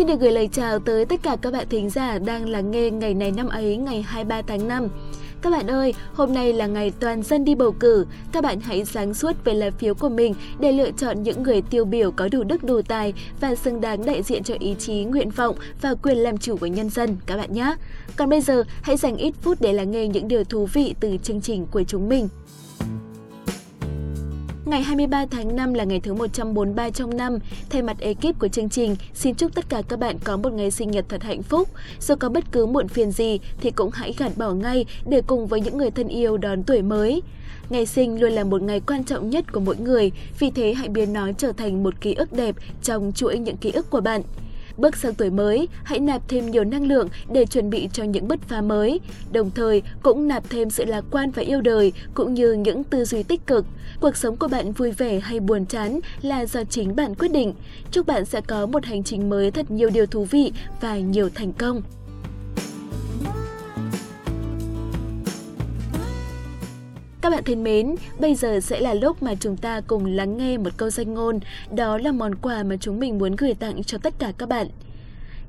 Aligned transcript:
Xin 0.00 0.06
được 0.06 0.20
gửi 0.20 0.32
lời 0.32 0.48
chào 0.52 0.78
tới 0.78 1.04
tất 1.04 1.22
cả 1.22 1.36
các 1.42 1.52
bạn 1.52 1.66
thính 1.70 1.90
giả 1.90 2.18
đang 2.18 2.48
lắng 2.48 2.70
nghe 2.70 2.90
ngày 2.90 3.14
này 3.14 3.30
năm 3.30 3.48
ấy 3.48 3.76
ngày 3.76 4.02
23 4.02 4.42
tháng 4.42 4.68
5. 4.68 4.88
Các 5.42 5.50
bạn 5.50 5.66
ơi, 5.70 5.94
hôm 6.14 6.34
nay 6.34 6.52
là 6.52 6.66
ngày 6.66 6.92
toàn 7.00 7.22
dân 7.22 7.44
đi 7.44 7.54
bầu 7.54 7.72
cử. 7.72 8.06
Các 8.32 8.44
bạn 8.44 8.60
hãy 8.60 8.84
sáng 8.84 9.14
suốt 9.14 9.44
về 9.44 9.54
lá 9.54 9.70
phiếu 9.70 9.94
của 9.94 10.08
mình 10.08 10.34
để 10.60 10.72
lựa 10.72 10.90
chọn 10.90 11.22
những 11.22 11.42
người 11.42 11.62
tiêu 11.62 11.84
biểu 11.84 12.12
có 12.12 12.28
đủ 12.32 12.42
đức 12.42 12.64
đủ 12.64 12.82
tài 12.82 13.14
và 13.40 13.54
xứng 13.54 13.80
đáng 13.80 14.04
đại 14.04 14.22
diện 14.22 14.42
cho 14.42 14.54
ý 14.58 14.74
chí, 14.78 15.04
nguyện 15.04 15.30
vọng 15.30 15.56
và 15.80 15.94
quyền 16.02 16.16
làm 16.16 16.38
chủ 16.38 16.56
của 16.56 16.66
nhân 16.66 16.90
dân 16.90 17.16
các 17.26 17.36
bạn 17.36 17.52
nhé. 17.52 17.74
Còn 18.16 18.28
bây 18.28 18.40
giờ, 18.40 18.64
hãy 18.82 18.96
dành 18.96 19.16
ít 19.16 19.34
phút 19.42 19.60
để 19.60 19.72
lắng 19.72 19.90
nghe 19.90 20.08
những 20.08 20.28
điều 20.28 20.44
thú 20.44 20.66
vị 20.72 20.94
từ 21.00 21.16
chương 21.22 21.40
trình 21.40 21.66
của 21.70 21.82
chúng 21.82 22.08
mình. 22.08 22.28
Ngày 24.70 24.82
23 24.82 25.26
tháng 25.30 25.56
5 25.56 25.74
là 25.74 25.84
ngày 25.84 26.00
thứ 26.00 26.14
143 26.14 26.90
trong 26.90 27.16
năm. 27.16 27.38
Thay 27.70 27.82
mặt 27.82 27.96
ekip 28.00 28.38
của 28.38 28.48
chương 28.48 28.68
trình, 28.68 28.96
xin 29.14 29.34
chúc 29.34 29.54
tất 29.54 29.68
cả 29.68 29.82
các 29.88 29.98
bạn 29.98 30.16
có 30.24 30.36
một 30.36 30.52
ngày 30.52 30.70
sinh 30.70 30.90
nhật 30.90 31.04
thật 31.08 31.22
hạnh 31.22 31.42
phúc. 31.42 31.68
Dù 32.00 32.14
có 32.14 32.28
bất 32.28 32.44
cứ 32.52 32.66
muộn 32.66 32.88
phiền 32.88 33.10
gì 33.10 33.38
thì 33.60 33.70
cũng 33.70 33.90
hãy 33.92 34.14
gạt 34.18 34.32
bỏ 34.36 34.52
ngay 34.52 34.86
để 35.06 35.22
cùng 35.26 35.46
với 35.46 35.60
những 35.60 35.78
người 35.78 35.90
thân 35.90 36.08
yêu 36.08 36.36
đón 36.36 36.62
tuổi 36.62 36.82
mới. 36.82 37.22
Ngày 37.70 37.86
sinh 37.86 38.20
luôn 38.20 38.32
là 38.32 38.44
một 38.44 38.62
ngày 38.62 38.80
quan 38.80 39.04
trọng 39.04 39.30
nhất 39.30 39.52
của 39.52 39.60
mỗi 39.60 39.76
người, 39.76 40.12
vì 40.38 40.50
thế 40.50 40.74
hãy 40.74 40.88
biến 40.88 41.12
nó 41.12 41.32
trở 41.38 41.52
thành 41.52 41.82
một 41.82 42.00
ký 42.00 42.14
ức 42.14 42.32
đẹp 42.32 42.54
trong 42.82 43.12
chuỗi 43.14 43.38
những 43.38 43.56
ký 43.56 43.70
ức 43.70 43.90
của 43.90 44.00
bạn. 44.00 44.22
Bước 44.80 44.96
sang 44.96 45.14
tuổi 45.14 45.30
mới, 45.30 45.68
hãy 45.84 46.00
nạp 46.00 46.28
thêm 46.28 46.50
nhiều 46.50 46.64
năng 46.64 46.84
lượng 46.84 47.08
để 47.32 47.46
chuẩn 47.46 47.70
bị 47.70 47.88
cho 47.92 48.04
những 48.04 48.28
bứt 48.28 48.40
phá 48.48 48.60
mới, 48.60 49.00
đồng 49.32 49.50
thời 49.50 49.82
cũng 50.02 50.28
nạp 50.28 50.50
thêm 50.50 50.70
sự 50.70 50.84
lạc 50.84 51.04
quan 51.10 51.30
và 51.30 51.42
yêu 51.42 51.60
đời 51.60 51.92
cũng 52.14 52.34
như 52.34 52.52
những 52.52 52.84
tư 52.84 53.04
duy 53.04 53.22
tích 53.22 53.46
cực. 53.46 53.66
Cuộc 54.00 54.16
sống 54.16 54.36
của 54.36 54.48
bạn 54.48 54.72
vui 54.72 54.90
vẻ 54.90 55.20
hay 55.20 55.40
buồn 55.40 55.66
chán 55.66 56.00
là 56.22 56.46
do 56.46 56.64
chính 56.64 56.96
bạn 56.96 57.14
quyết 57.14 57.32
định. 57.32 57.54
Chúc 57.90 58.06
bạn 58.06 58.24
sẽ 58.24 58.40
có 58.40 58.66
một 58.66 58.84
hành 58.84 59.02
trình 59.02 59.30
mới 59.30 59.50
thật 59.50 59.70
nhiều 59.70 59.90
điều 59.90 60.06
thú 60.06 60.24
vị 60.24 60.52
và 60.80 60.98
nhiều 60.98 61.28
thành 61.34 61.52
công. 61.52 61.82
Các 67.30 67.36
bạn 67.36 67.44
thân 67.44 67.64
mến, 67.64 67.94
bây 68.18 68.34
giờ 68.34 68.60
sẽ 68.60 68.80
là 68.80 68.94
lúc 68.94 69.22
mà 69.22 69.34
chúng 69.34 69.56
ta 69.56 69.80
cùng 69.80 70.06
lắng 70.06 70.36
nghe 70.36 70.58
một 70.58 70.70
câu 70.76 70.90
danh 70.90 71.14
ngôn, 71.14 71.40
đó 71.74 71.98
là 71.98 72.12
món 72.12 72.34
quà 72.34 72.62
mà 72.62 72.76
chúng 72.80 73.00
mình 73.00 73.18
muốn 73.18 73.36
gửi 73.36 73.54
tặng 73.54 73.82
cho 73.84 73.98
tất 73.98 74.14
cả 74.18 74.32
các 74.38 74.48
bạn. 74.48 74.68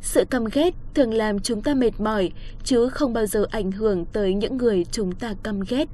Sự 0.02 0.26
căm 0.30 0.46
ghét 0.54 0.74
thường 0.94 1.14
làm 1.14 1.40
chúng 1.40 1.62
ta 1.62 1.74
mệt 1.74 1.92
mỏi, 2.00 2.32
chứ 2.64 2.90
không 2.90 3.14
bao 3.14 3.26
giờ 3.26 3.46
ảnh 3.52 3.72
hưởng 3.72 4.06
tới 4.06 4.34
những 4.34 4.58
người 4.58 4.86
chúng 4.92 5.12
ta 5.12 5.34
căm 5.44 5.60
ghét. 5.70 5.86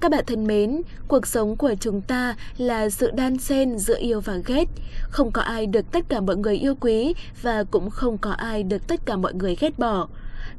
Các 0.00 0.10
bạn 0.10 0.24
thân 0.26 0.46
mến, 0.46 0.82
cuộc 1.08 1.26
sống 1.26 1.56
của 1.56 1.74
chúng 1.80 2.00
ta 2.00 2.36
là 2.58 2.90
sự 2.90 3.10
đan 3.10 3.38
xen 3.38 3.78
giữa 3.78 3.98
yêu 3.98 4.20
và 4.20 4.36
ghét. 4.46 4.68
Không 5.02 5.30
có 5.30 5.42
ai 5.42 5.66
được 5.66 5.92
tất 5.92 6.08
cả 6.08 6.20
mọi 6.20 6.36
người 6.36 6.56
yêu 6.56 6.74
quý 6.80 7.14
và 7.42 7.64
cũng 7.64 7.90
không 7.90 8.18
có 8.18 8.30
ai 8.30 8.62
được 8.62 8.86
tất 8.88 9.00
cả 9.06 9.16
mọi 9.16 9.34
người 9.34 9.56
ghét 9.60 9.78
bỏ. 9.78 10.08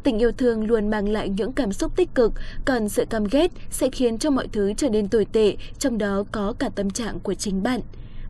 Tình 0.04 0.20
yêu 0.20 0.32
thương 0.32 0.68
luôn 0.68 0.90
mang 0.90 1.10
lại 1.10 1.30
những 1.30 1.52
cảm 1.52 1.72
xúc 1.72 1.96
tích 1.96 2.10
cực, 2.16 2.34
còn 2.66 2.90
sự 2.90 3.06
căm 3.10 3.24
ghét 3.32 3.52
sẽ 3.70 3.90
khiến 3.90 4.18
cho 4.18 4.30
mọi 4.30 4.48
thứ 4.48 4.74
trở 4.78 4.90
nên 4.90 5.08
tồi 5.08 5.26
tệ, 5.26 5.56
trong 5.80 5.98
đó 5.98 6.24
có 6.32 6.54
cả 6.60 6.70
tâm 6.76 6.90
trạng 6.90 7.20
của 7.20 7.34
chính 7.34 7.64
bạn. 7.64 7.82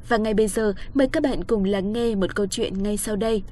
Và 0.08 0.18
ngay 0.18 0.34
bây 0.34 0.48
giờ, 0.48 0.74
mời 0.94 1.08
các 1.08 1.24
bạn 1.24 1.44
cùng 1.44 1.64
lắng 1.64 1.94
nghe 1.94 2.16
một 2.16 2.36
câu 2.36 2.46
chuyện 2.48 2.84
ngay 2.84 2.98
sau 2.98 3.16
đây. 3.16 3.44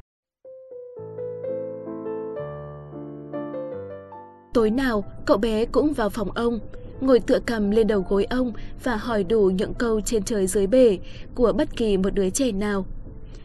Tối 4.54 4.70
nào, 4.70 5.04
cậu 5.26 5.38
bé 5.38 5.66
cũng 5.66 5.94
vào 5.94 6.10
phòng 6.10 6.32
ông, 6.32 6.60
ngồi 7.02 7.20
tựa 7.20 7.40
cầm 7.46 7.72
lên 7.72 7.88
đầu 7.88 8.06
gối 8.10 8.26
ông 8.26 8.54
và 8.84 8.96
hỏi 8.96 9.24
đủ 9.24 9.44
những 9.44 9.74
câu 9.74 10.02
trên 10.02 10.24
trời 10.24 10.48
dưới 10.48 10.68
bể 10.68 10.98
của 11.36 11.54
bất 11.54 11.78
kỳ 11.78 11.98
một 11.98 12.10
đứa 12.14 12.30
trẻ 12.30 12.52
nào. 12.52 12.86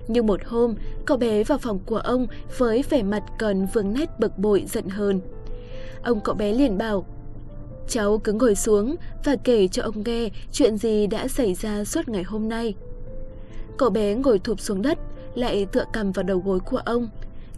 Nhưng 0.09 0.27
một 0.27 0.41
hôm, 0.45 0.75
cậu 1.05 1.17
bé 1.17 1.45
vào 1.45 1.59
phòng 1.59 1.79
của 1.87 1.99
ông 1.99 2.27
với 2.59 2.85
vẻ 2.91 3.03
mặt 3.03 3.23
còn 3.39 3.67
vương 3.67 3.95
nét 3.95 4.21
bực 4.21 4.39
bội 4.39 4.65
giận 4.69 4.89
hơn. 4.89 5.21
Ông 6.03 6.21
cậu 6.21 6.35
bé 6.35 6.53
liền 6.53 6.79
bảo, 6.79 7.07
Cháu 7.89 8.19
cứ 8.19 8.33
ngồi 8.33 8.55
xuống 8.55 8.97
và 9.25 9.37
kể 9.45 9.69
cho 9.69 9.83
ông 9.83 10.03
nghe 10.05 10.29
chuyện 10.53 10.77
gì 10.77 11.07
đã 11.07 11.29
xảy 11.29 11.55
ra 11.55 11.85
suốt 11.85 12.09
ngày 12.09 12.23
hôm 12.23 12.49
nay. 12.49 12.75
Cậu 13.77 13.91
bé 13.91 14.15
ngồi 14.15 14.39
thụp 14.39 14.61
xuống 14.61 14.83
đất, 14.83 14.99
lại 15.35 15.67
tựa 15.73 15.85
cầm 15.93 16.13
vào 16.13 16.23
đầu 16.23 16.39
gối 16.39 16.61
của 16.61 16.77
ông. 16.77 17.09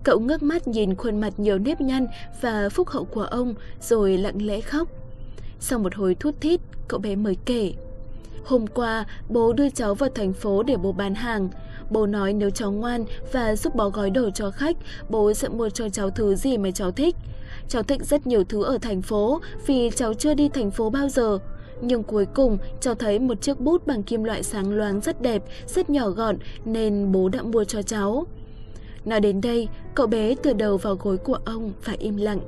Cậu 0.05 0.21
ngước 0.21 0.43
mắt 0.43 0.69
nhìn 0.69 0.95
khuôn 0.95 1.21
mặt 1.21 1.33
nhiều 1.37 1.59
nếp 1.59 1.81
nhăn 1.81 2.07
và 2.41 2.69
phúc 2.69 2.89
hậu 2.89 3.05
của 3.05 3.23
ông 3.23 3.55
rồi 3.81 4.19
lặng 4.19 4.47
lẽ 4.47 4.61
khóc. 4.61 4.89
Sau 5.61 5.79
một 5.79 5.95
hồi 5.95 6.15
thút 6.15 6.41
thít, 6.41 6.61
cậu 6.89 7.01
bé 7.01 7.17
mới 7.17 7.37
kể. 7.45 7.73
Hôm 8.45 8.67
qua, 8.67 9.07
bố 9.29 9.53
đưa 9.53 9.71
cháu 9.71 9.95
vào 9.95 10.11
thành 10.15 10.33
phố 10.33 10.63
để 10.63 10.77
bố 10.77 10.93
bán 10.93 11.15
hàng. 11.15 11.49
Bố 11.91 12.07
nói 12.07 12.33
nếu 12.33 12.51
cháu 12.51 12.73
ngoan 12.73 13.05
và 13.33 13.57
giúp 13.57 13.75
bó 13.75 13.89
gói 13.89 14.11
đồ 14.11 14.31
cho 14.31 14.51
khách, 14.51 14.77
bố 15.09 15.35
sẽ 15.35 15.49
mua 15.49 15.71
cho 15.71 15.89
cháu 15.89 16.11
thứ 16.11 16.35
gì 16.35 16.59
mà 16.59 16.71
cháu 16.71 16.91
thích. 16.91 17.17
Cháu 17.69 17.83
thích 17.83 18.01
rất 18.05 18.27
nhiều 18.27 18.45
thứ 18.45 18.65
ở 18.65 18.79
thành 18.79 19.03
phố 19.03 19.41
vì 19.67 19.91
cháu 19.97 20.15
chưa 20.15 20.35
đi 20.35 20.49
thành 20.49 20.71
phố 20.71 20.91
bao 20.91 21.09
giờ. 21.09 21.39
Nhưng 21.81 22.03
cuối 22.03 22.27
cùng, 22.35 22.59
cháu 22.81 22.95
thấy 22.95 23.19
một 23.19 23.43
chiếc 23.43 23.61
bút 23.61 23.87
bằng 23.87 24.03
kim 24.03 24.25
loại 24.25 24.43
sáng 24.43 24.73
loáng 24.73 25.01
rất 25.01 25.23
đẹp, 25.23 25.43
rất 25.67 25.91
nhỏ 25.91 26.09
gọn 26.09 26.37
nên 26.65 27.13
bố 27.13 27.29
đã 27.29 27.43
mua 27.43 27.65
cho 27.65 27.83
cháu. 27.83 28.27
Nói 29.05 29.21
đến 29.21 29.41
đây, 29.41 29.69
cậu 29.95 30.07
bé 30.07 30.35
từ 30.43 30.53
đầu 30.53 30.77
vào 30.77 30.95
gối 30.95 31.17
của 31.17 31.39
ông 31.45 31.73
và 31.85 31.95
im 31.99 32.17
lặng. 32.17 32.41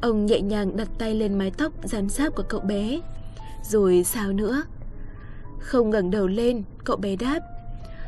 Ông 0.00 0.26
nhẹ 0.26 0.40
nhàng 0.40 0.76
đặt 0.76 0.88
tay 0.98 1.14
lên 1.14 1.38
mái 1.38 1.50
tóc 1.50 1.72
giám 1.84 2.08
sát 2.08 2.34
của 2.34 2.42
cậu 2.48 2.60
bé. 2.60 3.00
Rồi 3.70 4.04
sao 4.04 4.32
nữa? 4.32 4.62
Không 5.58 5.90
ngẩng 5.90 6.10
đầu 6.10 6.26
lên, 6.26 6.62
cậu 6.84 6.96
bé 6.96 7.16
đáp. 7.16 7.40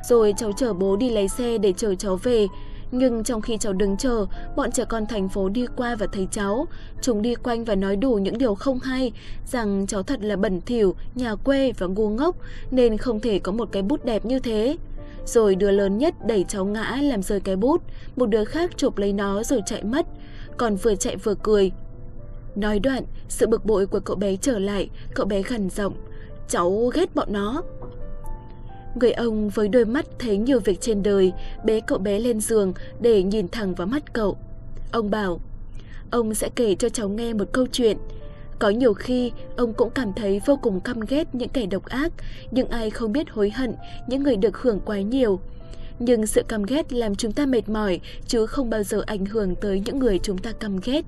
Rồi 0.08 0.34
cháu 0.36 0.52
chở 0.52 0.72
bố 0.72 0.96
đi 0.96 1.10
lấy 1.10 1.28
xe 1.28 1.58
để 1.58 1.72
chở 1.76 1.94
cháu 1.94 2.16
về. 2.16 2.46
Nhưng 2.90 3.24
trong 3.24 3.40
khi 3.40 3.56
cháu 3.56 3.72
đứng 3.72 3.96
chờ, 3.96 4.26
bọn 4.56 4.72
trẻ 4.72 4.84
con 4.84 5.06
thành 5.06 5.28
phố 5.28 5.48
đi 5.48 5.66
qua 5.76 5.96
và 5.96 6.06
thấy 6.06 6.28
cháu. 6.30 6.66
Chúng 7.02 7.22
đi 7.22 7.34
quanh 7.34 7.64
và 7.64 7.74
nói 7.74 7.96
đủ 7.96 8.14
những 8.14 8.38
điều 8.38 8.54
không 8.54 8.78
hay, 8.78 9.12
rằng 9.46 9.86
cháu 9.86 10.02
thật 10.02 10.22
là 10.22 10.36
bẩn 10.36 10.60
thỉu, 10.60 10.94
nhà 11.14 11.34
quê 11.34 11.72
và 11.78 11.86
ngu 11.86 12.08
ngốc, 12.08 12.36
nên 12.70 12.96
không 12.96 13.20
thể 13.20 13.38
có 13.38 13.52
một 13.52 13.68
cái 13.72 13.82
bút 13.82 14.04
đẹp 14.04 14.24
như 14.24 14.38
thế. 14.38 14.76
Rồi 15.26 15.54
đứa 15.54 15.70
lớn 15.70 15.98
nhất 15.98 16.14
đẩy 16.26 16.44
cháu 16.48 16.64
ngã 16.64 16.98
làm 17.02 17.22
rơi 17.22 17.40
cái 17.40 17.56
bút, 17.56 17.82
một 18.16 18.26
đứa 18.26 18.44
khác 18.44 18.70
chụp 18.76 18.98
lấy 18.98 19.12
nó 19.12 19.42
rồi 19.42 19.60
chạy 19.66 19.84
mất, 19.84 20.06
còn 20.56 20.76
vừa 20.76 20.94
chạy 20.94 21.16
vừa 21.16 21.34
cười. 21.42 21.72
Nói 22.56 22.78
đoạn, 22.78 23.04
sự 23.28 23.46
bực 23.46 23.64
bội 23.64 23.86
của 23.86 24.00
cậu 24.00 24.16
bé 24.16 24.36
trở 24.36 24.58
lại, 24.58 24.90
cậu 25.14 25.26
bé 25.26 25.42
khẩn 25.42 25.70
giọng, 25.70 25.94
cháu 26.48 26.90
ghét 26.94 27.14
bọn 27.14 27.32
nó. 27.32 27.62
Người 28.94 29.12
ông 29.12 29.48
với 29.48 29.68
đôi 29.68 29.84
mắt 29.84 30.06
thấy 30.18 30.36
nhiều 30.36 30.60
việc 30.60 30.80
trên 30.80 31.02
đời, 31.02 31.32
bế 31.64 31.80
cậu 31.80 31.98
bé 31.98 32.18
lên 32.18 32.40
giường 32.40 32.72
để 33.00 33.22
nhìn 33.22 33.48
thẳng 33.48 33.74
vào 33.74 33.86
mắt 33.86 34.12
cậu. 34.12 34.36
Ông 34.92 35.10
bảo, 35.10 35.40
ông 36.10 36.34
sẽ 36.34 36.48
kể 36.56 36.74
cho 36.74 36.88
cháu 36.88 37.08
nghe 37.08 37.34
một 37.34 37.48
câu 37.52 37.66
chuyện. 37.72 37.96
Có 38.58 38.68
nhiều 38.70 38.94
khi, 38.94 39.32
ông 39.56 39.72
cũng 39.72 39.90
cảm 39.90 40.12
thấy 40.12 40.40
vô 40.46 40.58
cùng 40.62 40.80
căm 40.80 41.00
ghét 41.00 41.34
những 41.34 41.48
kẻ 41.48 41.66
độc 41.66 41.84
ác, 41.84 42.12
những 42.50 42.68
ai 42.68 42.90
không 42.90 43.12
biết 43.12 43.30
hối 43.30 43.50
hận, 43.50 43.74
những 44.06 44.22
người 44.22 44.36
được 44.36 44.58
hưởng 44.58 44.80
quá 44.84 45.00
nhiều. 45.00 45.40
Nhưng 45.98 46.26
sự 46.26 46.42
căm 46.48 46.62
ghét 46.62 46.92
làm 46.92 47.14
chúng 47.14 47.32
ta 47.32 47.46
mệt 47.46 47.68
mỏi, 47.68 48.00
chứ 48.26 48.46
không 48.46 48.70
bao 48.70 48.82
giờ 48.82 49.02
ảnh 49.06 49.26
hưởng 49.26 49.54
tới 49.54 49.82
những 49.86 49.98
người 49.98 50.18
chúng 50.18 50.38
ta 50.38 50.52
căm 50.52 50.78
ghét. 50.84 51.04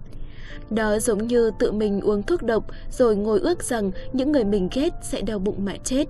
Đó 0.71 0.99
giống 0.99 1.27
như 1.27 1.51
tự 1.59 1.73
mình 1.73 2.01
uống 2.01 2.23
thuốc 2.23 2.43
độc 2.43 2.67
rồi 2.91 3.17
ngồi 3.17 3.41
ước 3.41 3.63
rằng 3.63 3.91
những 4.13 4.33
người 4.33 4.45
mình 4.45 4.69
ghét 4.73 4.91
sẽ 5.03 5.21
đau 5.21 5.39
bụng 5.39 5.65
mà 5.65 5.73
chết. 5.85 6.05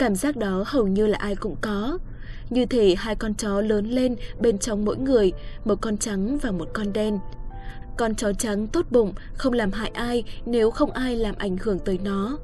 Cảm 0.00 0.14
giác 0.14 0.36
đó 0.36 0.64
hầu 0.66 0.86
như 0.86 1.06
là 1.06 1.18
ai 1.18 1.34
cũng 1.34 1.56
có. 1.60 1.98
Như 2.50 2.66
thể 2.66 2.94
hai 2.98 3.14
con 3.14 3.34
chó 3.34 3.60
lớn 3.60 3.86
lên 3.90 4.16
bên 4.40 4.58
trong 4.58 4.84
mỗi 4.84 4.96
người, 4.96 5.32
một 5.64 5.74
con 5.80 5.98
trắng 5.98 6.38
và 6.38 6.50
một 6.50 6.68
con 6.72 6.92
đen. 6.92 7.18
Con 7.96 8.14
chó 8.14 8.32
trắng 8.32 8.66
tốt 8.66 8.86
bụng, 8.90 9.12
không 9.34 9.52
làm 9.52 9.72
hại 9.72 9.90
ai 9.94 10.24
nếu 10.46 10.70
không 10.70 10.90
ai 10.90 11.16
làm 11.16 11.34
ảnh 11.38 11.56
hưởng 11.56 11.78
tới 11.78 11.98
nó. 12.04 12.38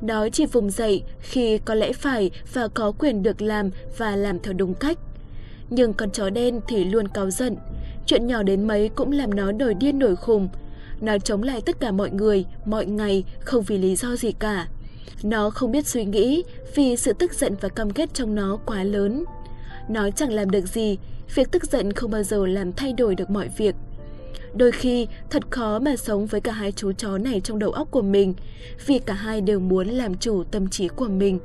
Nó 0.00 0.28
chỉ 0.28 0.46
vùng 0.46 0.70
dậy 0.70 1.02
khi 1.20 1.58
có 1.58 1.74
lẽ 1.74 1.92
phải 1.92 2.30
và 2.52 2.68
có 2.68 2.92
quyền 2.98 3.22
được 3.22 3.42
làm 3.42 3.70
và 3.98 4.16
làm 4.16 4.38
theo 4.40 4.52
đúng 4.52 4.74
cách. 4.74 4.98
Nhưng 5.70 5.94
con 5.94 6.10
chó 6.10 6.30
đen 6.30 6.60
thì 6.68 6.84
luôn 6.84 7.08
cáu 7.08 7.30
giận. 7.30 7.56
Chuyện 8.06 8.26
nhỏ 8.26 8.42
đến 8.42 8.66
mấy 8.66 8.88
cũng 8.88 9.12
làm 9.12 9.34
nó 9.34 9.52
nổi 9.52 9.74
điên 9.74 9.98
nổi 9.98 10.16
khùng. 10.16 10.48
Nó 11.00 11.18
chống 11.18 11.42
lại 11.42 11.60
tất 11.66 11.80
cả 11.80 11.90
mọi 11.90 12.10
người, 12.10 12.44
mọi 12.64 12.86
ngày, 12.86 13.24
không 13.40 13.62
vì 13.62 13.78
lý 13.78 13.96
do 13.96 14.16
gì 14.16 14.32
cả. 14.32 14.68
Nó 15.22 15.50
không 15.50 15.72
biết 15.72 15.86
suy 15.86 16.04
nghĩ 16.04 16.42
vì 16.74 16.96
sự 16.96 17.12
tức 17.12 17.34
giận 17.34 17.54
và 17.60 17.68
căm 17.68 17.88
ghét 17.94 18.14
trong 18.14 18.34
nó 18.34 18.58
quá 18.66 18.84
lớn. 18.84 19.24
Nó 19.88 20.10
chẳng 20.10 20.32
làm 20.32 20.50
được 20.50 20.66
gì, 20.66 20.98
việc 21.34 21.50
tức 21.50 21.64
giận 21.64 21.92
không 21.92 22.10
bao 22.10 22.22
giờ 22.22 22.46
làm 22.46 22.72
thay 22.72 22.92
đổi 22.92 23.14
được 23.14 23.30
mọi 23.30 23.48
việc. 23.56 23.74
Đôi 24.54 24.72
khi 24.72 25.06
thật 25.30 25.42
khó 25.50 25.78
mà 25.78 25.96
sống 25.96 26.26
với 26.26 26.40
cả 26.40 26.52
hai 26.52 26.72
chú 26.72 26.92
chó 26.92 27.18
này 27.18 27.40
trong 27.40 27.58
đầu 27.58 27.70
óc 27.70 27.88
của 27.90 28.02
mình 28.02 28.34
vì 28.86 28.98
cả 28.98 29.14
hai 29.14 29.40
đều 29.40 29.60
muốn 29.60 29.88
làm 29.88 30.14
chủ 30.14 30.44
tâm 30.44 30.68
trí 30.68 30.88
của 30.88 31.08
mình. 31.08 31.38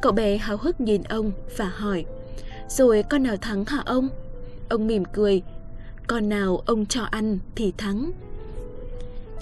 Cậu 0.00 0.12
bé 0.12 0.36
háo 0.36 0.56
hức 0.56 0.80
nhìn 0.80 1.02
ông 1.02 1.32
và 1.56 1.64
hỏi 1.64 2.04
Rồi 2.68 3.02
con 3.10 3.22
nào 3.22 3.36
thắng 3.36 3.64
hả 3.64 3.82
ông? 3.86 4.08
Ông 4.68 4.86
mỉm 4.86 5.04
cười 5.12 5.42
Con 6.06 6.28
nào 6.28 6.62
ông 6.66 6.86
cho 6.86 7.02
ăn 7.02 7.38
thì 7.54 7.72
thắng 7.78 8.10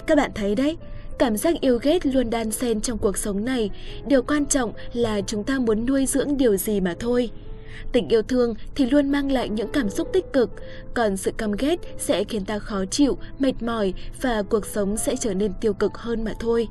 Các 0.07 0.17
bạn 0.17 0.31
thấy 0.35 0.55
đấy 0.55 0.77
Cảm 1.19 1.37
giác 1.37 1.61
yêu 1.61 1.79
ghét 1.81 2.05
luôn 2.05 2.29
đan 2.29 2.51
xen 2.51 2.81
trong 2.81 2.97
cuộc 2.97 3.17
sống 3.17 3.45
này, 3.45 3.69
điều 4.07 4.21
quan 4.21 4.45
trọng 4.45 4.73
là 4.93 5.21
chúng 5.27 5.43
ta 5.43 5.59
muốn 5.59 5.85
nuôi 5.85 6.05
dưỡng 6.05 6.37
điều 6.37 6.57
gì 6.57 6.79
mà 6.79 6.95
thôi. 6.99 7.29
Tình 7.91 8.09
yêu 8.09 8.21
thương 8.21 8.53
thì 8.75 8.85
luôn 8.85 9.11
mang 9.11 9.31
lại 9.31 9.49
những 9.49 9.71
cảm 9.73 9.89
xúc 9.89 10.09
tích 10.13 10.33
cực, 10.33 10.49
còn 10.93 11.17
sự 11.17 11.31
căm 11.37 11.51
ghét 11.51 11.75
sẽ 11.97 12.23
khiến 12.23 12.45
ta 12.45 12.59
khó 12.59 12.85
chịu, 12.85 13.17
mệt 13.39 13.53
mỏi 13.61 13.93
và 14.21 14.43
cuộc 14.49 14.65
sống 14.65 14.97
sẽ 14.97 15.15
trở 15.15 15.33
nên 15.33 15.53
tiêu 15.61 15.73
cực 15.73 15.97
hơn 15.97 16.23
mà 16.23 16.31
thôi. 16.39 16.67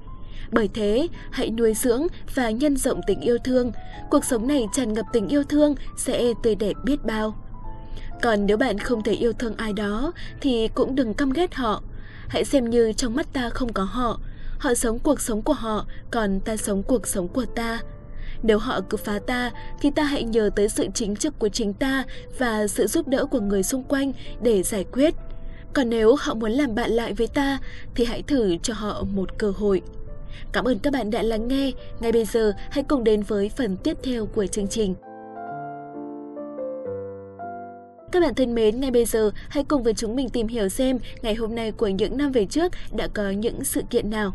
Bởi 0.52 0.69
thế, 0.75 1.08
hãy 1.31 1.50
nuôi 1.50 1.75
dưỡng 1.75 2.06
và 2.34 2.50
nhân 2.50 2.76
rộng 2.76 3.00
tình 3.06 3.20
yêu 3.20 3.38
thương. 3.44 3.72
Cuộc 4.10 4.25
sống 4.25 4.48
này 4.48 4.66
tràn 4.72 4.93
ngập 4.93 5.06
tình 5.12 5.28
yêu 5.28 5.44
thương 5.44 5.75
sẽ 5.96 6.32
tươi 6.43 6.54
đẹp 6.54 6.72
biết 6.84 7.04
bao. 7.04 7.34
Còn 8.22 8.46
nếu 8.46 8.56
bạn 8.56 8.78
không 8.78 9.02
thể 9.02 9.12
yêu 9.12 9.32
thương 9.32 9.54
ai 9.56 9.72
đó 9.72 10.12
thì 10.40 10.69
cũng 10.69 10.94
đừng 10.94 11.14
căm 11.14 11.31
ghét 11.31 11.54
họ. 11.54 11.82
Hãy 12.28 12.44
xem 12.44 12.70
như 12.70 12.93
trong 12.93 13.14
mắt 13.14 13.32
ta 13.32 13.50
không 13.50 13.72
có 13.72 13.82
họ. 13.84 14.20
Họ 14.58 14.75
sống 14.75 14.99
cuộc 14.99 15.20
sống 15.20 15.43
của 15.43 15.53
họ, 15.53 15.87
còn 16.11 16.41
ta 16.41 16.56
sống 16.56 16.82
cuộc 16.82 17.06
sống 17.06 17.29
của 17.29 17.44
ta. 17.44 17.81
Nếu 18.43 18.58
họ 18.58 18.81
cứ 18.91 18.97
phá 18.97 19.19
ta 19.26 19.50
thì 19.81 19.91
ta 19.91 20.03
hãy 20.03 20.25
nhờ 20.25 20.50
tới 20.56 20.69
sự 20.69 20.87
chính 20.94 21.17
trực 21.17 21.38
của 21.38 21.49
chính 21.49 21.73
ta 21.73 22.05
và 22.38 22.67
sự 22.67 22.87
giúp 22.87 23.08
đỡ 23.08 23.26
của 23.31 23.41
người 23.41 23.62
xung 23.62 23.82
quanh 23.82 24.12
để 24.43 24.62
giải 24.62 24.85
quyết. 24.93 25.14
Còn 25.73 25.91
nếu 25.91 26.17
họ 26.19 26.35
muốn 26.35 26.50
làm 26.50 26.75
bạn 26.75 26.91
lại 26.91 27.12
với 27.12 27.26
ta 27.26 27.58
thì 27.94 28.05
hãy 28.05 28.23
thử 28.23 28.56
cho 28.62 28.75
họ 28.75 29.05
một 29.14 29.38
cơ 29.38 29.53
hội. 29.56 29.82
Cảm 30.53 30.64
ơn 30.64 30.79
các 30.79 30.93
bạn 30.93 31.11
đã 31.11 31.23
lắng 31.23 31.49
nghe. 31.49 31.73
Ngay 32.00 32.12
bây 32.12 32.25
giờ 32.25 32.53
hãy 32.70 32.85
cùng 32.88 33.05
đến 33.05 33.23
với 33.23 33.50
phần 33.56 33.76
tiếp 33.76 33.97
theo 34.03 34.26
của 34.26 34.47
chương 34.47 34.69
trình. 34.69 34.94
Các 38.12 38.20
bạn 38.20 38.35
thân 38.35 38.55
mến, 38.55 38.81
ngay 38.81 38.91
bây 38.91 39.05
giờ 39.05 39.31
hãy 39.49 39.64
cùng 39.64 39.82
với 39.82 39.94
chúng 39.94 40.17
mình 40.17 40.29
tìm 40.29 40.49
hiểu 40.49 40.69
xem 40.69 40.99
ngày 41.23 41.35
hôm 41.35 41.55
nay 41.55 41.73
của 41.73 41.88
những 41.88 42.17
năm 42.17 42.32
về 42.32 42.47
trước 42.47 42.73
đã 42.97 43.08
có 43.14 43.31
những 43.31 43.64
sự 43.64 43.82
kiện 43.91 44.11
nào. 44.11 44.35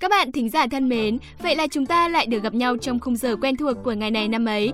Các 0.00 0.10
bạn 0.10 0.32
thính 0.32 0.50
giả 0.50 0.66
thân 0.70 0.88
mến, 0.88 1.18
vậy 1.42 1.56
là 1.56 1.66
chúng 1.70 1.86
ta 1.86 2.08
lại 2.08 2.26
được 2.26 2.42
gặp 2.42 2.54
nhau 2.54 2.76
trong 2.76 3.00
khung 3.00 3.16
giờ 3.16 3.36
quen 3.36 3.56
thuộc 3.56 3.76
của 3.84 3.92
ngày 3.92 4.10
này 4.10 4.28
năm 4.28 4.44
ấy. 4.44 4.72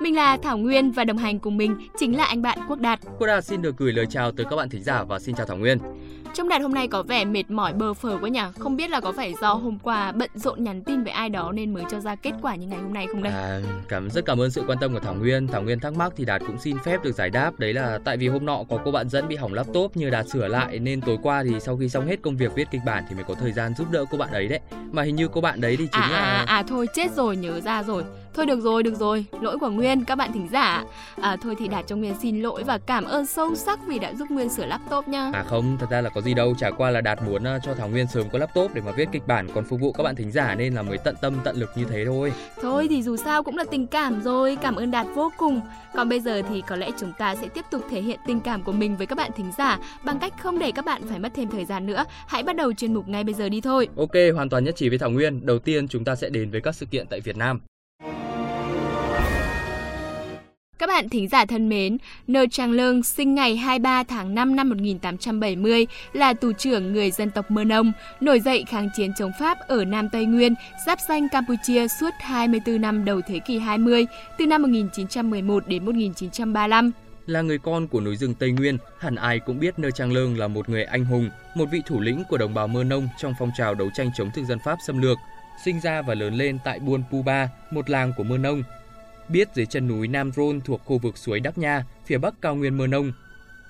Mình 0.00 0.16
là 0.16 0.36
Thảo 0.36 0.58
Nguyên 0.58 0.92
và 0.92 1.04
đồng 1.04 1.18
hành 1.18 1.38
cùng 1.38 1.56
mình 1.56 1.76
chính 1.98 2.16
là 2.16 2.24
anh 2.24 2.42
bạn 2.42 2.58
Quốc 2.68 2.80
Đạt. 2.80 3.00
Quốc 3.18 3.26
Đạt 3.26 3.44
xin 3.44 3.62
được 3.62 3.76
gửi 3.76 3.92
lời 3.92 4.06
chào 4.10 4.32
tới 4.32 4.46
các 4.50 4.56
bạn 4.56 4.68
thính 4.70 4.82
giả 4.82 5.04
và 5.04 5.18
xin 5.18 5.34
chào 5.34 5.46
Thảo 5.46 5.56
Nguyên. 5.56 5.78
Trông 6.34 6.48
Đạt 6.48 6.62
hôm 6.62 6.74
nay 6.74 6.88
có 6.88 7.02
vẻ 7.02 7.24
mệt 7.24 7.50
mỏi 7.50 7.72
bơ 7.72 7.94
phờ 7.94 8.18
quá 8.20 8.28
nhỉ? 8.28 8.40
Không 8.58 8.76
biết 8.76 8.90
là 8.90 9.00
có 9.00 9.12
phải 9.12 9.34
do 9.40 9.54
hôm 9.54 9.78
qua 9.82 10.12
bận 10.12 10.30
rộn 10.34 10.64
nhắn 10.64 10.82
tin 10.82 11.04
với 11.04 11.12
ai 11.12 11.28
đó 11.28 11.52
nên 11.52 11.74
mới 11.74 11.84
cho 11.90 12.00
ra 12.00 12.14
kết 12.14 12.32
quả 12.42 12.54
như 12.54 12.66
ngày 12.66 12.78
hôm 12.78 12.94
nay 12.94 13.06
không 13.06 13.22
đây? 13.22 13.32
À, 13.32 13.60
cảm 13.88 14.10
rất 14.10 14.24
cảm 14.26 14.40
ơn 14.40 14.50
sự 14.50 14.64
quan 14.66 14.78
tâm 14.78 14.92
của 14.92 15.00
Thảo 15.00 15.14
Nguyên. 15.14 15.46
Thảo 15.46 15.62
Nguyên 15.62 15.80
thắc 15.80 15.94
mắc 15.94 16.12
thì 16.16 16.24
Đạt 16.24 16.42
cũng 16.46 16.58
xin 16.58 16.78
phép 16.84 17.02
được 17.02 17.12
giải 17.12 17.30
đáp. 17.30 17.58
Đấy 17.58 17.72
là 17.72 17.98
tại 18.04 18.16
vì 18.16 18.28
hôm 18.28 18.46
nọ 18.46 18.58
có 18.68 18.78
cô 18.84 18.90
bạn 18.90 19.08
dẫn 19.08 19.28
bị 19.28 19.36
hỏng 19.36 19.54
laptop 19.54 19.96
như 19.96 20.10
Đạt 20.10 20.28
sửa 20.28 20.48
lại 20.48 20.78
nên 20.78 21.00
tối 21.00 21.18
qua 21.22 21.42
thì 21.42 21.60
sau 21.60 21.76
khi 21.76 21.88
xong 21.88 22.06
hết 22.06 22.22
công 22.22 22.36
việc 22.36 22.54
viết 22.54 22.70
kịch 22.70 22.80
bản 22.86 23.04
thì 23.08 23.14
mới 23.14 23.24
có 23.24 23.34
thời 23.34 23.52
gian 23.52 23.74
giúp 23.74 23.90
đỡ 23.90 24.04
cô 24.10 24.18
bạn 24.18 24.32
ấy 24.32 24.48
đấy. 24.48 24.60
Mà 24.92 25.02
hình 25.02 25.16
như 25.16 25.28
cô 25.28 25.40
bạn 25.40 25.60
đấy 25.60 25.76
thì 25.76 25.88
chính 25.92 26.02
à, 26.02 26.10
là 26.10 26.18
à 26.18 26.44
à 26.46 26.62
thôi 26.68 26.86
chết 26.94 27.12
rồi 27.16 27.36
nhớ 27.36 27.60
ra 27.60 27.82
rồi. 27.82 28.04
Thôi 28.34 28.46
được 28.46 28.60
rồi, 28.60 28.82
được 28.82 28.94
rồi, 28.94 29.24
lỗi 29.40 29.58
của 29.58 29.70
Nguyên, 29.70 30.04
các 30.04 30.14
bạn 30.14 30.32
thính 30.32 30.48
giả. 30.52 30.84
À, 31.20 31.36
thôi 31.42 31.54
thì 31.58 31.68
Đạt 31.68 31.86
cho 31.86 31.96
Nguyên 31.96 32.14
xin 32.22 32.42
lỗi 32.42 32.62
và 32.64 32.78
cảm 32.78 33.04
ơn 33.04 33.26
sâu 33.26 33.54
sắc 33.54 33.78
vì 33.86 33.98
đã 33.98 34.14
giúp 34.14 34.30
Nguyên 34.30 34.48
sửa 34.48 34.66
laptop 34.66 35.08
nha. 35.08 35.30
À 35.34 35.44
không, 35.46 35.76
thật 35.80 35.86
ra 35.90 36.00
là 36.00 36.10
có 36.10 36.20
gì 36.20 36.34
đâu, 36.34 36.54
chả 36.58 36.70
qua 36.70 36.90
là 36.90 37.00
Đạt 37.00 37.22
muốn 37.22 37.44
ờ, 37.44 37.58
cho 37.62 37.74
Thảo 37.74 37.88
Nguyên 37.88 38.06
sớm 38.06 38.28
có 38.32 38.38
laptop 38.38 38.74
để 38.74 38.80
mà 38.80 38.92
viết 38.92 39.08
kịch 39.12 39.26
bản 39.26 39.48
còn 39.54 39.64
phục 39.64 39.80
vụ 39.80 39.92
các 39.92 40.02
bạn 40.02 40.16
thính 40.16 40.30
giả 40.30 40.54
nên 40.54 40.74
là 40.74 40.82
mới 40.82 40.98
tận 40.98 41.14
tâm 41.20 41.34
tận 41.44 41.56
lực 41.56 41.70
như 41.76 41.84
thế 41.84 42.04
thôi. 42.04 42.32
Thôi 42.62 42.86
thì 42.90 43.02
dù 43.02 43.16
sao 43.16 43.42
cũng 43.42 43.56
là 43.56 43.64
tình 43.70 43.86
cảm 43.86 44.22
rồi, 44.22 44.56
cảm 44.62 44.76
ơn 44.76 44.90
Đạt 44.90 45.06
vô 45.14 45.32
cùng. 45.36 45.60
Còn 45.94 46.08
bây 46.08 46.20
giờ 46.20 46.42
thì 46.48 46.62
có 46.66 46.76
lẽ 46.76 46.90
chúng 46.98 47.12
ta 47.18 47.34
sẽ 47.36 47.48
tiếp 47.48 47.64
tục 47.70 47.82
thể 47.90 48.00
hiện 48.00 48.20
tình 48.26 48.40
cảm 48.40 48.62
của 48.62 48.72
mình 48.72 48.96
với 48.96 49.06
các 49.06 49.18
bạn 49.18 49.30
thính 49.36 49.52
giả 49.58 49.78
bằng 50.04 50.18
cách 50.18 50.32
không 50.42 50.58
để 50.58 50.72
các 50.72 50.84
bạn 50.84 51.02
phải 51.08 51.18
mất 51.18 51.32
thêm 51.34 51.48
thời 51.48 51.64
gian 51.64 51.86
nữa. 51.86 52.04
Hãy 52.26 52.42
bắt 52.42 52.56
đầu 52.56 52.72
chuyên 52.72 52.94
mục 52.94 53.08
ngay 53.08 53.24
bây 53.24 53.34
giờ 53.34 53.48
đi 53.48 53.60
thôi. 53.60 53.88
Ok, 53.96 54.14
hoàn 54.34 54.48
toàn 54.48 54.64
nhất 54.64 54.76
trí 54.76 54.88
với 54.88 54.98
Thảo 54.98 55.10
Nguyên. 55.10 55.46
Đầu 55.46 55.58
tiên 55.58 55.88
chúng 55.88 56.04
ta 56.04 56.16
sẽ 56.16 56.28
đến 56.28 56.50
với 56.50 56.60
các 56.60 56.74
sự 56.74 56.86
kiện 56.86 57.06
tại 57.06 57.20
Việt 57.20 57.36
Nam. 57.36 57.60
Các 60.84 60.88
bạn 60.88 61.08
thính 61.08 61.28
giả 61.28 61.44
thân 61.46 61.68
mến, 61.68 61.98
Nơ 62.26 62.46
Trang 62.50 62.70
Lương 62.70 63.02
sinh 63.02 63.34
ngày 63.34 63.56
23 63.56 64.02
tháng 64.02 64.34
5 64.34 64.56
năm 64.56 64.68
1870 64.68 65.86
là 66.12 66.32
tù 66.32 66.52
trưởng 66.52 66.92
người 66.92 67.10
dân 67.10 67.30
tộc 67.30 67.50
Mơ 67.50 67.64
Nông, 67.64 67.92
nổi 68.20 68.40
dậy 68.40 68.64
kháng 68.68 68.88
chiến 68.96 69.12
chống 69.18 69.30
Pháp 69.40 69.58
ở 69.68 69.84
Nam 69.84 70.08
Tây 70.12 70.24
Nguyên, 70.26 70.54
giáp 70.86 70.98
danh 71.08 71.28
Campuchia 71.28 71.88
suốt 71.88 72.10
24 72.20 72.80
năm 72.80 73.04
đầu 73.04 73.20
thế 73.26 73.38
kỷ 73.38 73.58
20, 73.58 74.06
từ 74.38 74.46
năm 74.46 74.62
1911 74.62 75.66
đến 75.68 75.84
1935. 75.84 76.90
Là 77.26 77.42
người 77.42 77.58
con 77.58 77.88
của 77.88 78.00
núi 78.00 78.16
rừng 78.16 78.34
Tây 78.34 78.50
Nguyên, 78.50 78.78
hẳn 78.98 79.14
ai 79.14 79.38
cũng 79.38 79.60
biết 79.60 79.78
Nơ 79.78 79.90
Trang 79.90 80.12
Lương 80.12 80.38
là 80.38 80.48
một 80.48 80.68
người 80.68 80.84
anh 80.84 81.04
hùng, 81.04 81.30
một 81.54 81.66
vị 81.72 81.82
thủ 81.86 82.00
lĩnh 82.00 82.22
của 82.28 82.38
đồng 82.38 82.54
bào 82.54 82.68
Mơ 82.68 82.84
Nông 82.84 83.08
trong 83.18 83.34
phong 83.38 83.50
trào 83.58 83.74
đấu 83.74 83.90
tranh 83.94 84.10
chống 84.16 84.30
thực 84.34 84.44
dân 84.44 84.58
Pháp 84.64 84.76
xâm 84.86 85.02
lược. 85.02 85.18
Sinh 85.64 85.80
ra 85.80 86.02
và 86.02 86.14
lớn 86.14 86.34
lên 86.34 86.58
tại 86.64 86.78
Buôn 86.78 87.02
Puba, 87.10 87.48
một 87.70 87.90
làng 87.90 88.12
của 88.16 88.24
Mơ 88.24 88.38
Nông, 88.38 88.62
biết 89.28 89.48
dưới 89.54 89.66
chân 89.66 89.88
núi 89.88 90.08
Nam 90.08 90.32
Rôn 90.32 90.60
thuộc 90.60 90.80
khu 90.84 90.98
vực 90.98 91.18
suối 91.18 91.40
Đắc 91.40 91.58
Nha, 91.58 91.84
phía 92.06 92.18
bắc 92.18 92.34
cao 92.40 92.54
nguyên 92.54 92.78
Mơ 92.78 92.86
Nông. 92.86 93.12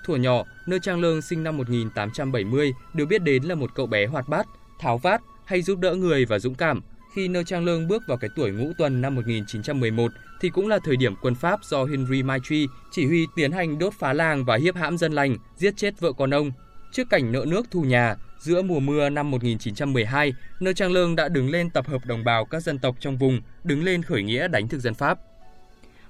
Thuở 0.04 0.16
nhỏ, 0.16 0.44
Nơ 0.66 0.78
Trang 0.78 1.00
Lương 1.00 1.22
sinh 1.22 1.44
năm 1.44 1.56
1870 1.56 2.72
được 2.94 3.06
biết 3.06 3.22
đến 3.22 3.42
là 3.42 3.54
một 3.54 3.70
cậu 3.74 3.86
bé 3.86 4.06
hoạt 4.06 4.28
bát, 4.28 4.46
tháo 4.80 4.98
vát, 4.98 5.20
hay 5.44 5.62
giúp 5.62 5.78
đỡ 5.78 5.94
người 5.94 6.24
và 6.24 6.38
dũng 6.38 6.54
cảm. 6.54 6.80
Khi 7.14 7.28
Nơ 7.28 7.42
Trang 7.42 7.64
Lương 7.64 7.88
bước 7.88 8.02
vào 8.06 8.18
cái 8.18 8.30
tuổi 8.36 8.50
ngũ 8.50 8.72
tuần 8.78 9.00
năm 9.00 9.14
1911 9.14 10.12
thì 10.40 10.50
cũng 10.50 10.68
là 10.68 10.78
thời 10.84 10.96
điểm 10.96 11.14
quân 11.22 11.34
Pháp 11.34 11.64
do 11.64 11.84
Henry 11.84 12.22
Maitri 12.22 12.66
chỉ 12.90 13.06
huy 13.06 13.26
tiến 13.36 13.52
hành 13.52 13.78
đốt 13.78 13.92
phá 13.98 14.12
làng 14.12 14.44
và 14.44 14.56
hiếp 14.56 14.76
hãm 14.76 14.98
dân 14.98 15.12
lành, 15.12 15.36
giết 15.56 15.76
chết 15.76 16.00
vợ 16.00 16.12
con 16.12 16.34
ông. 16.34 16.50
Trước 16.92 17.10
cảnh 17.10 17.32
nợ 17.32 17.44
nước 17.48 17.70
thù 17.70 17.82
nhà, 17.82 18.16
giữa 18.38 18.62
mùa 18.62 18.80
mưa 18.80 19.08
năm 19.08 19.30
1912, 19.30 20.34
Nơ 20.60 20.72
Trang 20.72 20.92
Lương 20.92 21.16
đã 21.16 21.28
đứng 21.28 21.50
lên 21.50 21.70
tập 21.70 21.86
hợp 21.88 22.06
đồng 22.06 22.24
bào 22.24 22.44
các 22.44 22.62
dân 22.62 22.78
tộc 22.78 22.96
trong 23.00 23.16
vùng, 23.16 23.40
đứng 23.64 23.84
lên 23.84 24.02
khởi 24.02 24.22
nghĩa 24.22 24.48
đánh 24.48 24.68
thực 24.68 24.80
dân 24.80 24.94
Pháp. 24.94 25.18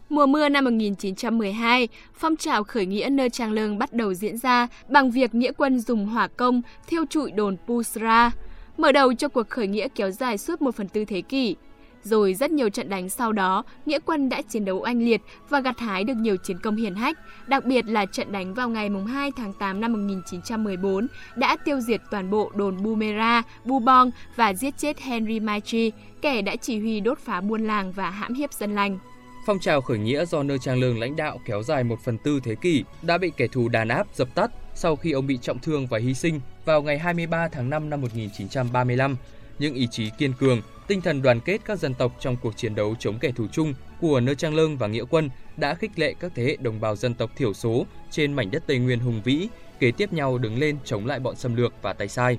Mùa 0.09 0.27
mưa 0.27 0.49
năm 0.49 0.65
1912, 0.65 1.89
phong 2.15 2.37
trào 2.37 2.65
khởi 2.65 2.87
nghĩa 2.87 3.09
nơi 3.09 3.31
Trang 3.31 3.53
Lương 3.53 3.79
bắt 3.79 3.93
đầu 3.93 4.15
diễn 4.15 4.39
ra 4.39 4.69
bằng 4.89 5.11
việc 5.11 5.35
nghĩa 5.35 5.53
quân 5.53 5.81
dùng 5.81 6.07
hỏa 6.07 6.29
công 6.29 6.63
thiêu 6.87 7.05
trụi 7.11 7.31
đồn 7.31 7.57
Pusra, 7.67 8.31
mở 8.79 8.93
đầu 8.93 9.15
cho 9.15 9.29
cuộc 9.29 9.49
khởi 9.49 9.67
nghĩa 9.67 9.89
kéo 9.89 10.11
dài 10.11 10.39
suốt 10.39 10.63
một 10.63 10.75
phần 10.75 10.89
tư 10.89 11.05
thế 11.05 11.21
kỷ. 11.21 11.57
Rồi 12.03 12.35
rất 12.35 12.51
nhiều 12.51 12.69
trận 12.69 12.89
đánh 12.89 13.09
sau 13.09 13.33
đó, 13.33 13.65
nghĩa 13.87 13.99
quân 13.99 14.29
đã 14.29 14.43
chiến 14.43 14.65
đấu 14.65 14.81
oanh 14.85 15.05
liệt 15.05 15.21
và 15.49 15.61
gặt 15.61 15.79
hái 15.79 16.05
được 16.05 16.17
nhiều 16.17 16.37
chiến 16.37 16.59
công 16.59 16.77
hiển 16.77 16.95
hách, 16.95 17.19
đặc 17.47 17.65
biệt 17.65 17.87
là 17.87 18.07
trận 18.07 18.33
đánh 18.33 18.55
vào 18.55 18.69
ngày 18.69 18.91
2 19.09 19.31
tháng 19.37 19.53
8 19.53 19.81
năm 19.81 19.93
1914 19.93 21.07
đã 21.37 21.57
tiêu 21.57 21.81
diệt 21.81 22.01
toàn 22.11 22.31
bộ 22.31 22.51
đồn 22.55 22.83
Bumera, 22.83 23.43
Bubong 23.65 24.11
và 24.37 24.55
giết 24.55 24.79
chết 24.79 25.01
Henry 25.01 25.41
Maichi, 25.41 25.93
kẻ 26.21 26.43
đã 26.43 26.57
chỉ 26.57 26.79
huy 26.79 27.01
đốt 27.01 27.19
phá 27.19 27.41
buôn 27.41 27.67
làng 27.67 27.93
và 27.93 28.11
hãm 28.11 28.35
hiếp 28.35 28.53
dân 28.53 28.75
lành. 28.75 28.99
Phong 29.47 29.59
trào 29.59 29.81
khởi 29.81 29.99
nghĩa 29.99 30.25
do 30.25 30.43
Nơ 30.43 30.59
Trang 30.59 30.81
Lương 30.81 31.01
lãnh 31.01 31.17
đạo 31.17 31.41
kéo 31.45 31.63
dài 31.63 31.85
một 31.85 32.01
phần 32.01 32.19
tư 32.19 32.41
thế 32.45 32.55
kỷ 32.55 32.85
đã 33.03 33.19
bị 33.19 33.33
kẻ 33.37 33.47
thù 33.47 33.69
đàn 33.69 33.89
áp 33.89 34.07
dập 34.15 34.29
tắt 34.35 34.51
sau 34.75 34.97
khi 34.97 35.13
ông 35.13 35.27
bị 35.27 35.39
trọng 35.43 35.59
thương 35.59 35.87
và 35.87 35.99
hy 35.99 36.15
sinh 36.15 36.41
vào 36.65 36.83
ngày 36.83 36.99
23 36.99 37.49
tháng 37.49 37.71
5 37.71 37.91
năm 37.91 38.01
1935. 38.01 39.17
Những 39.59 39.75
ý 39.75 39.87
chí 39.91 40.11
kiên 40.19 40.33
cường, 40.33 40.61
tinh 40.87 41.01
thần 41.01 41.23
đoàn 41.23 41.41
kết 41.41 41.61
các 41.65 41.79
dân 41.79 41.95
tộc 41.95 42.13
trong 42.21 42.37
cuộc 42.43 42.57
chiến 42.57 42.75
đấu 42.75 42.95
chống 42.99 43.19
kẻ 43.19 43.31
thù 43.31 43.47
chung 43.53 43.75
của 44.01 44.21
Nơ 44.21 44.35
Trang 44.35 44.55
Lương 44.55 44.77
và 44.77 44.87
Nghĩa 44.87 45.05
quân 45.11 45.31
đã 45.57 45.75
khích 45.75 45.99
lệ 45.99 46.15
các 46.21 46.33
thế 46.35 46.45
hệ 46.45 46.57
đồng 46.57 46.81
bào 46.81 46.97
dân 46.97 47.15
tộc 47.15 47.31
thiểu 47.37 47.55
số 47.55 47.87
trên 48.11 48.33
mảnh 48.33 48.51
đất 48.51 48.63
Tây 48.67 48.79
Nguyên 48.79 49.01
hùng 49.01 49.23
vĩ 49.25 49.49
kế 49.79 49.91
tiếp 49.91 50.13
nhau 50.13 50.39
đứng 50.39 50.59
lên 50.59 50.77
chống 50.85 51.07
lại 51.07 51.21
bọn 51.21 51.37
xâm 51.37 51.57
lược 51.57 51.73
và 51.83 51.93
tay 51.93 52.09
sai. 52.09 52.39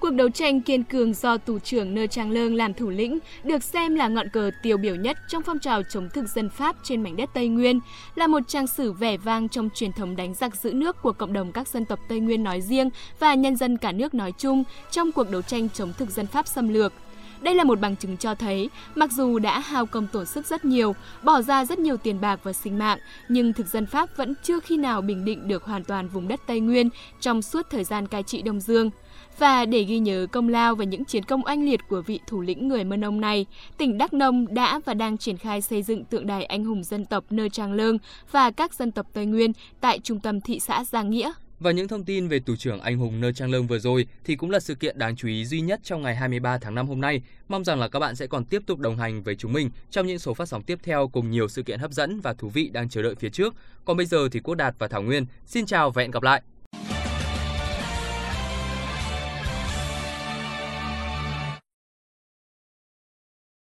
Cuộc 0.00 0.10
đấu 0.10 0.28
tranh 0.30 0.60
kiên 0.60 0.84
cường 0.84 1.14
do 1.14 1.36
tù 1.36 1.58
trưởng 1.58 1.94
Nơ 1.94 2.06
Trang 2.06 2.30
Lương 2.30 2.54
làm 2.54 2.74
thủ 2.74 2.90
lĩnh 2.90 3.18
được 3.44 3.62
xem 3.62 3.94
là 3.94 4.08
ngọn 4.08 4.28
cờ 4.28 4.50
tiêu 4.62 4.76
biểu 4.76 4.94
nhất 4.94 5.16
trong 5.28 5.42
phong 5.42 5.58
trào 5.58 5.82
chống 5.82 6.08
thực 6.14 6.28
dân 6.28 6.50
Pháp 6.50 6.76
trên 6.82 7.02
mảnh 7.02 7.16
đất 7.16 7.30
Tây 7.34 7.48
Nguyên, 7.48 7.80
là 8.14 8.26
một 8.26 8.42
trang 8.48 8.66
sử 8.66 8.92
vẻ 8.92 9.16
vang 9.16 9.48
trong 9.48 9.68
truyền 9.74 9.92
thống 9.92 10.16
đánh 10.16 10.34
giặc 10.34 10.56
giữ 10.56 10.72
nước 10.72 11.02
của 11.02 11.12
cộng 11.12 11.32
đồng 11.32 11.52
các 11.52 11.68
dân 11.68 11.84
tộc 11.84 11.98
Tây 12.08 12.20
Nguyên 12.20 12.44
nói 12.44 12.60
riêng 12.60 12.90
và 13.18 13.34
nhân 13.34 13.56
dân 13.56 13.76
cả 13.76 13.92
nước 13.92 14.14
nói 14.14 14.32
chung 14.38 14.64
trong 14.90 15.12
cuộc 15.12 15.30
đấu 15.30 15.42
tranh 15.42 15.68
chống 15.74 15.92
thực 15.98 16.10
dân 16.10 16.26
Pháp 16.26 16.48
xâm 16.48 16.68
lược. 16.68 16.92
Đây 17.40 17.54
là 17.54 17.64
một 17.64 17.80
bằng 17.80 17.96
chứng 17.96 18.16
cho 18.16 18.34
thấy, 18.34 18.70
mặc 18.94 19.12
dù 19.12 19.38
đã 19.38 19.58
hao 19.58 19.86
công 19.86 20.06
tổn 20.06 20.26
sức 20.26 20.46
rất 20.46 20.64
nhiều, 20.64 20.94
bỏ 21.22 21.42
ra 21.42 21.64
rất 21.64 21.78
nhiều 21.78 21.96
tiền 21.96 22.20
bạc 22.20 22.40
và 22.42 22.52
sinh 22.52 22.78
mạng, 22.78 22.98
nhưng 23.28 23.52
thực 23.52 23.66
dân 23.66 23.86
Pháp 23.86 24.16
vẫn 24.16 24.34
chưa 24.42 24.60
khi 24.60 24.76
nào 24.76 25.00
bình 25.00 25.24
định 25.24 25.48
được 25.48 25.64
hoàn 25.64 25.84
toàn 25.84 26.08
vùng 26.08 26.28
đất 26.28 26.40
Tây 26.46 26.60
Nguyên 26.60 26.88
trong 27.20 27.42
suốt 27.42 27.66
thời 27.70 27.84
gian 27.84 28.06
cai 28.06 28.22
trị 28.22 28.42
Đông 28.42 28.60
Dương. 28.60 28.90
Và 29.38 29.64
để 29.64 29.82
ghi 29.82 29.98
nhớ 29.98 30.26
công 30.32 30.48
lao 30.48 30.74
và 30.74 30.84
những 30.84 31.04
chiến 31.04 31.24
công 31.24 31.46
oanh 31.46 31.64
liệt 31.64 31.80
của 31.88 32.02
vị 32.02 32.20
thủ 32.26 32.40
lĩnh 32.40 32.68
người 32.68 32.84
Mân 32.84 33.04
Ông 33.04 33.20
này, 33.20 33.46
tỉnh 33.76 33.98
Đắk 33.98 34.12
Nông 34.12 34.54
đã 34.54 34.80
và 34.84 34.94
đang 34.94 35.18
triển 35.18 35.36
khai 35.36 35.62
xây 35.62 35.82
dựng 35.82 36.04
tượng 36.04 36.26
đài 36.26 36.44
anh 36.44 36.64
hùng 36.64 36.84
dân 36.84 37.04
tộc 37.04 37.24
nơi 37.30 37.50
Trang 37.50 37.72
Lương 37.72 37.98
và 38.30 38.50
các 38.50 38.74
dân 38.74 38.92
tộc 38.92 39.06
Tây 39.12 39.26
Nguyên 39.26 39.52
tại 39.80 39.98
trung 39.98 40.20
tâm 40.20 40.40
thị 40.40 40.60
xã 40.60 40.84
Giang 40.84 41.10
Nghĩa. 41.10 41.32
Và 41.60 41.70
những 41.70 41.88
thông 41.88 42.04
tin 42.04 42.28
về 42.28 42.38
tù 42.38 42.56
trưởng 42.56 42.80
anh 42.80 42.98
hùng 42.98 43.20
nơ 43.20 43.32
Trang 43.32 43.50
Lương 43.50 43.66
vừa 43.66 43.78
rồi 43.78 44.06
thì 44.24 44.36
cũng 44.36 44.50
là 44.50 44.60
sự 44.60 44.74
kiện 44.74 44.98
đáng 44.98 45.16
chú 45.16 45.28
ý 45.28 45.44
duy 45.44 45.60
nhất 45.60 45.80
trong 45.82 46.02
ngày 46.02 46.16
23 46.16 46.58
tháng 46.58 46.74
5 46.74 46.88
hôm 46.88 47.00
nay. 47.00 47.22
Mong 47.48 47.64
rằng 47.64 47.80
là 47.80 47.88
các 47.88 47.98
bạn 47.98 48.16
sẽ 48.16 48.26
còn 48.26 48.44
tiếp 48.44 48.62
tục 48.66 48.78
đồng 48.78 48.96
hành 48.96 49.22
với 49.22 49.36
chúng 49.36 49.52
mình 49.52 49.70
trong 49.90 50.06
những 50.06 50.18
số 50.18 50.34
phát 50.34 50.48
sóng 50.48 50.62
tiếp 50.62 50.78
theo 50.82 51.08
cùng 51.08 51.30
nhiều 51.30 51.48
sự 51.48 51.62
kiện 51.62 51.78
hấp 51.78 51.92
dẫn 51.92 52.20
và 52.20 52.34
thú 52.34 52.48
vị 52.48 52.70
đang 52.72 52.88
chờ 52.88 53.02
đợi 53.02 53.14
phía 53.14 53.30
trước. 53.30 53.54
Còn 53.84 53.96
bây 53.96 54.06
giờ 54.06 54.28
thì 54.32 54.40
Quốc 54.40 54.54
Đạt 54.54 54.74
và 54.78 54.88
Thảo 54.88 55.02
Nguyên, 55.02 55.26
xin 55.46 55.66
chào 55.66 55.90
và 55.90 56.02
hẹn 56.02 56.10
gặp 56.10 56.22
lại. 56.22 56.42